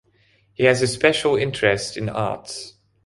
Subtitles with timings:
[0.53, 2.73] He has a special interest in arts.